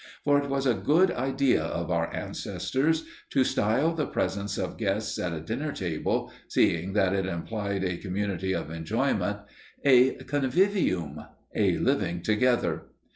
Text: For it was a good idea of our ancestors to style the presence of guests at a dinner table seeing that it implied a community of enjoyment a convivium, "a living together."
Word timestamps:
For 0.23 0.39
it 0.41 0.49
was 0.49 0.65
a 0.65 0.73
good 0.73 1.11
idea 1.11 1.61
of 1.63 1.91
our 1.91 2.11
ancestors 2.11 3.05
to 3.29 3.43
style 3.43 3.93
the 3.93 4.07
presence 4.07 4.57
of 4.57 4.77
guests 4.79 5.19
at 5.19 5.31
a 5.31 5.39
dinner 5.39 5.71
table 5.71 6.31
seeing 6.47 6.93
that 6.93 7.13
it 7.13 7.27
implied 7.27 7.83
a 7.83 7.97
community 7.97 8.51
of 8.55 8.71
enjoyment 8.71 9.41
a 9.85 10.15
convivium, 10.23 11.21
"a 11.53 11.77
living 11.77 12.23
together." 12.23 12.87